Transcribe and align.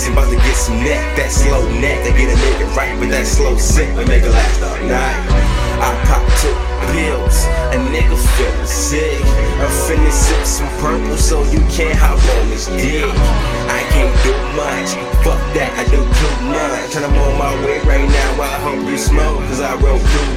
Jackson, 0.00 0.12
about 0.12 0.30
to 0.30 0.36
get 0.36 0.56
some 0.56 0.80
neck. 0.80 1.16
That 1.16 1.30
slow 1.30 1.68
neck, 1.76 2.04
they 2.04 2.12
get 2.16 2.32
a 2.32 2.36
nigga 2.40 2.74
right, 2.74 2.96
but 2.98 3.10
that 3.10 3.26
slow 3.26 3.56
sick, 3.56 3.94
they 3.96 4.04
make 4.06 4.24
it 4.24 4.32
last 4.32 4.62
all 4.64 4.80
night. 4.88 5.20
I 5.76 5.92
pop 6.08 6.24
two 6.40 6.56
pills, 6.92 7.44
a 7.72 7.78
nigga 7.92 8.16
feeling 8.36 8.64
sick. 8.64 9.20
I'm 9.60 9.68
finna 9.84 10.08
sip 10.08 10.44
some 10.48 10.72
purple 10.80 11.16
so 11.16 11.44
you 11.52 11.60
can't 11.68 11.96
hop 11.96 12.16
on 12.16 12.48
this 12.48 12.66
dick. 12.80 13.04
I 13.68 13.84
can't 13.92 14.14
do 14.24 14.32
much, 14.56 14.96
fuck 15.20 15.40
that, 15.52 15.68
I 15.76 15.84
do 15.92 16.00
too 16.00 16.34
much. 16.48 16.96
And 16.96 17.04
I'm 17.04 17.16
on 17.20 17.36
my 17.36 17.52
way 17.64 17.80
right 17.84 18.08
now 18.08 18.28
while 18.40 18.48
I 18.48 18.60
hungry 18.64 18.96
smoke, 18.96 19.44
cause 19.52 19.60
I 19.60 19.76
roll 19.84 20.00
through 20.00 20.29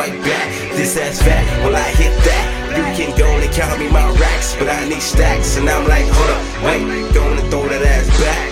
right 0.00 0.22
back. 0.24 0.48
This 0.76 0.96
ass 0.96 1.20
fat, 1.20 1.44
well 1.60 1.76
I 1.76 1.88
hit 2.00 2.16
that. 2.24 2.46
You 2.72 2.84
can 2.96 3.12
go 3.18 3.28
and 3.28 3.52
count 3.52 3.78
me 3.78 3.88
my 3.92 4.08
racks, 4.16 4.56
but 4.56 4.68
I 4.68 4.88
need 4.88 5.02
stacks. 5.02 5.58
And 5.58 5.68
I'm 5.68 5.86
like, 5.86 6.08
hold 6.08 6.30
up, 6.32 6.42
wait, 6.64 6.80
gonna 7.12 7.44
throw 7.52 7.68
that 7.68 7.84
ass 7.84 8.08
back. 8.16 8.48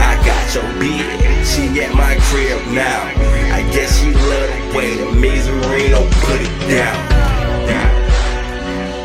I 0.00 0.12
got 0.24 0.44
your 0.56 0.68
bitch, 0.80 1.44
she 1.44 1.68
at 1.84 1.92
my 1.92 2.16
crib 2.28 2.56
now. 2.72 3.12
I 3.52 3.60
guess 3.74 4.00
she 4.00 4.08
love 4.32 4.48
the 4.56 4.76
way 4.76 4.96
the 4.96 5.08
Miserino 5.20 6.00
put 6.24 6.40
it 6.40 6.54
down. 6.64 6.96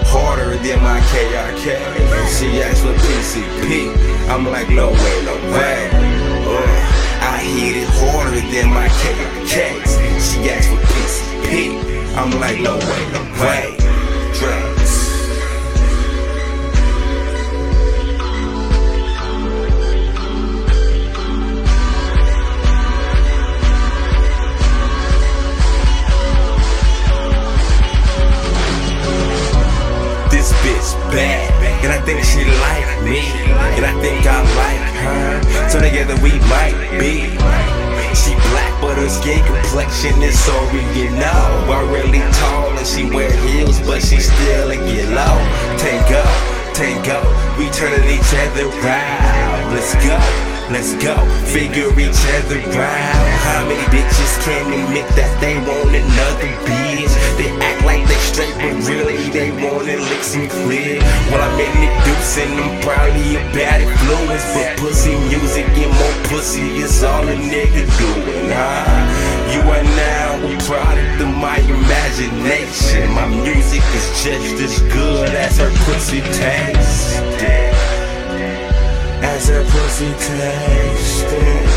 Harder 0.07 0.55
than 0.63 0.79
my 0.83 0.99
KRK. 1.11 1.67
She 2.35 2.61
asked 2.63 2.83
for 2.83 2.95
PCP. 3.03 3.95
I'm 4.29 4.45
like, 4.45 4.69
no 4.69 4.91
way, 4.91 5.15
no 5.23 5.35
way. 5.55 5.89
Uh, 6.47 6.91
I 7.23 7.37
hit 7.39 7.83
it 7.83 7.89
harder 7.99 8.41
than 8.51 8.67
my 8.71 8.87
KRKs. 8.87 9.90
Like, 12.51 12.63
no 12.63 12.75
way, 12.75 13.03
no 13.13 13.21
way. 13.39 13.77
Drugs. 14.33 14.93
This 30.29 30.51
bitch 30.59 30.91
bad, 31.09 31.85
and 31.85 31.93
I 31.93 32.01
think 32.03 32.21
she 32.25 32.43
like 32.43 33.01
me, 33.05 33.19
and 33.77 33.85
I 33.85 33.93
think 34.01 34.25
I 34.27 34.41
like 34.57 34.95
her. 35.05 35.69
So 35.69 35.79
together 35.79 36.15
we 36.21 36.31
might 36.49 36.75
be. 36.99 37.31
She 38.13 38.35
black, 38.51 38.70
her 39.01 39.09
skin 39.09 39.43
complexion 39.45 40.21
is 40.21 40.37
original. 40.47 41.25
I 41.25 41.81
really 41.91 42.19
tall, 42.37 42.69
and 42.77 42.85
she 42.85 43.09
wear 43.09 43.31
heels, 43.47 43.79
but 43.81 44.01
she 44.01 44.19
still 44.19 44.69
a 44.69 44.75
get 44.75 45.09
low. 45.09 45.37
Tango, 45.81 46.21
tango, 46.73 47.17
we 47.57 47.69
turning 47.71 48.07
each 48.09 48.33
other 48.45 48.67
round. 48.85 49.73
Let's 49.73 49.95
go. 50.05 50.50
Let's 50.71 50.95
go, 51.03 51.19
figure 51.51 51.91
each 51.99 52.23
other 52.39 52.63
out. 52.79 53.27
How 53.43 53.67
many 53.67 53.83
bitches 53.91 54.33
can 54.39 54.71
admit 54.71 55.03
that 55.19 55.27
they 55.43 55.59
want 55.67 55.91
another 55.91 56.51
bitch? 56.63 57.11
They 57.35 57.51
act 57.59 57.83
like 57.83 58.07
they 58.07 58.15
straight, 58.23 58.55
but 58.55 58.79
really 58.87 59.19
they 59.35 59.51
wanna 59.51 59.99
lick 59.99 60.23
some 60.23 60.47
clear. 60.47 61.03
Well, 61.27 61.43
I'm 61.43 61.59
in 61.59 61.75
the 61.75 61.91
deuce 62.07 62.37
and 62.39 62.55
I'm 62.55 62.79
probably 62.79 63.35
a 63.35 63.43
bad 63.51 63.83
influence. 63.83 64.47
But 64.55 64.79
pussy 64.79 65.11
music 65.27 65.67
and 65.75 65.91
more 65.91 66.17
pussy 66.31 66.79
is 66.79 67.03
all 67.03 67.27
a 67.27 67.35
nigga 67.35 67.83
doing, 67.99 68.47
huh? 68.55 69.51
You 69.51 69.59
are 69.67 69.83
now 69.83 70.39
a 70.39 70.55
product 70.63 71.19
of 71.19 71.35
my 71.35 71.59
imagination. 71.67 73.11
My 73.11 73.27
music 73.27 73.83
is 73.91 74.07
just 74.23 74.55
as 74.63 74.79
good 74.87 75.35
as 75.35 75.59
her 75.59 75.69
pussy 75.83 76.21
tastes. 76.31 76.80
pussy 79.91 80.13
tasted. 80.13 81.67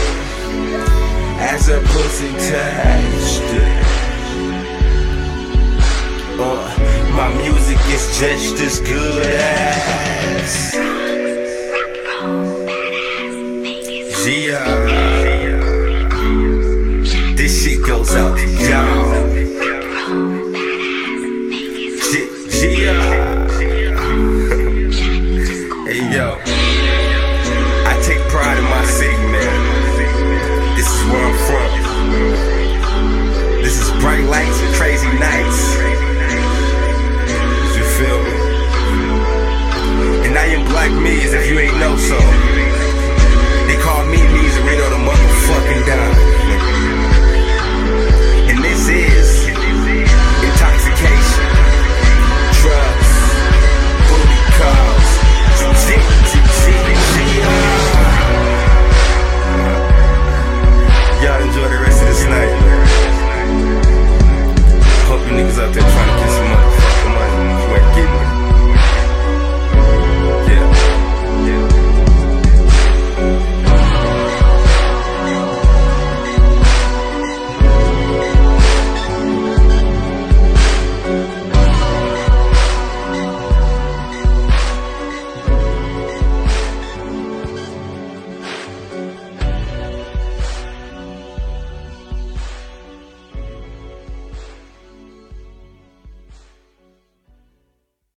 As 1.40 1.68
a 1.68 1.80
pussy 1.80 2.30
tasted. 2.32 3.82
Uh, 6.38 6.76
my 7.16 7.28
music 7.42 7.78
is 7.88 8.18
just 8.20 8.60
as 8.60 8.80
good 8.80 9.26
as. 9.26 10.74
Yeah. 14.26 14.64
This 17.34 17.64
shit 17.64 17.84
goes 17.84 18.14
out 18.14 18.38
to 18.38 18.46
y'all. 18.46 19.24
Yeah. 22.62 23.13